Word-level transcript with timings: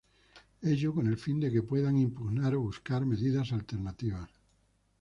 Ello 0.63 0.95
con 0.95 1.05
el 1.05 1.15
fín 1.15 1.39
de 1.39 1.51
que 1.51 1.61
puedan 1.61 1.95
impugnar 1.95 2.55
o 2.55 2.61
buscar 2.61 3.05
medidas 3.05 3.51
alternativas. 3.51 4.31